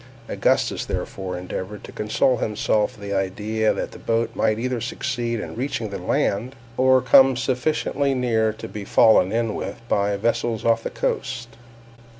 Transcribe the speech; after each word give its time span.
Augustus 0.27 0.83
therefore 0.83 1.37
endeavored 1.37 1.83
to 1.83 1.91
console 1.91 2.37
himself 2.37 2.97
with 2.97 3.07
the 3.07 3.15
idea 3.15 3.71
that 3.71 3.91
the 3.91 3.99
boat 3.99 4.31
might 4.35 4.57
either 4.57 4.81
succeed 4.81 5.39
in 5.39 5.53
reaching 5.55 5.91
the 5.91 5.99
land, 5.99 6.55
or 6.75 7.01
come 7.03 7.35
sufficiently 7.35 8.15
near 8.15 8.51
to 8.51 8.67
be 8.67 8.83
fallen 8.83 9.31
in 9.31 9.53
with 9.53 9.79
by 9.87 10.17
vessels 10.17 10.65
off 10.65 10.81
the 10.81 10.89
coast. 10.89 11.49